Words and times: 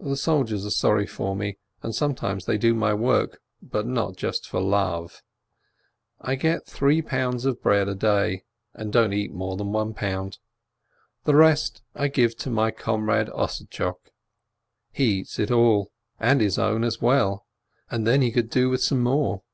The 0.00 0.16
soldiers 0.16 0.66
are 0.66 0.70
sorry 0.72 1.06
for 1.06 1.36
me, 1.36 1.56
and 1.84 1.94
sometimes 1.94 2.46
they 2.46 2.58
do 2.58 2.74
my 2.74 2.92
work, 2.92 3.40
but 3.62 3.86
not 3.86 4.16
just 4.16 4.48
for 4.48 4.60
love. 4.60 5.22
I 6.20 6.34
get 6.34 6.66
three 6.66 7.00
pounds 7.00 7.44
of 7.44 7.62
bread 7.62 7.88
a 7.88 7.94
day, 7.94 8.42
and 8.74 8.92
don't 8.92 9.12
eat 9.12 9.30
more 9.32 9.56
than 9.56 9.70
one 9.70 9.94
pound. 9.94 10.38
The 11.26 11.36
rest 11.36 11.80
I 11.94 12.08
give 12.08 12.36
to 12.38 12.50
my 12.50 12.72
comrade 12.72 13.28
Ossadtchok. 13.28 14.10
He 14.90 15.20
eats 15.20 15.38
it 15.38 15.52
all, 15.52 15.92
and 16.18 16.40
his 16.40 16.58
own 16.58 16.82
as 16.82 17.00
well, 17.00 17.46
and 17.88 18.04
then 18.04 18.20
he 18.20 18.32
could 18.32 18.50
do 18.50 18.68
with 18.68 18.82
some 18.82 19.00
more. 19.04 19.44